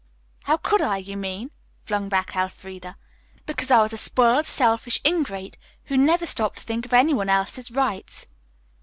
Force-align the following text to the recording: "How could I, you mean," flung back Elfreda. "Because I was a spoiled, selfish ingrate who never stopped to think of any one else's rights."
"How 0.45 0.57
could 0.57 0.81
I, 0.81 0.97
you 0.97 1.15
mean," 1.15 1.51
flung 1.85 2.09
back 2.09 2.35
Elfreda. 2.35 2.97
"Because 3.45 3.69
I 3.69 3.83
was 3.83 3.93
a 3.93 3.99
spoiled, 3.99 4.47
selfish 4.47 4.99
ingrate 5.05 5.57
who 5.83 5.95
never 5.95 6.25
stopped 6.25 6.57
to 6.57 6.63
think 6.63 6.87
of 6.87 6.93
any 6.93 7.13
one 7.13 7.29
else's 7.29 7.69
rights." 7.69 8.25